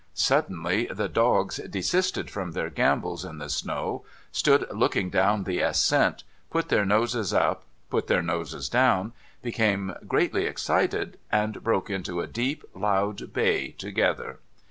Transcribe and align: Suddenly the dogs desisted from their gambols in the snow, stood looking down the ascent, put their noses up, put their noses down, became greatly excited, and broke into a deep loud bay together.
Suddenly 0.15 0.87
the 0.89 1.07
dogs 1.07 1.57
desisted 1.57 2.31
from 2.31 2.53
their 2.53 2.71
gambols 2.71 3.23
in 3.23 3.37
the 3.37 3.49
snow, 3.51 4.03
stood 4.31 4.65
looking 4.75 5.11
down 5.11 5.43
the 5.43 5.59
ascent, 5.59 6.23
put 6.49 6.69
their 6.69 6.85
noses 6.87 7.35
up, 7.35 7.65
put 7.91 8.07
their 8.07 8.23
noses 8.23 8.67
down, 8.67 9.13
became 9.43 9.93
greatly 10.07 10.45
excited, 10.45 11.19
and 11.31 11.63
broke 11.63 11.91
into 11.91 12.19
a 12.19 12.25
deep 12.25 12.63
loud 12.73 13.31
bay 13.31 13.73
together. 13.77 14.39